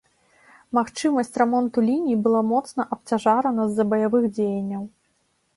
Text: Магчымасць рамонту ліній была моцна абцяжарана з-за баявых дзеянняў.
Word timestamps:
Магчымасць 0.77 1.35
рамонту 1.41 1.83
ліній 1.89 2.17
была 2.29 2.41
моцна 2.53 2.81
абцяжарана 2.97 3.61
з-за 3.69 3.83
баявых 3.93 4.27
дзеянняў. 4.39 4.83